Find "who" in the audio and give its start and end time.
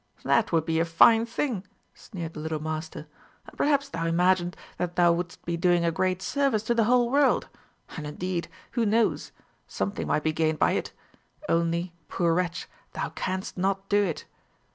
8.71-8.83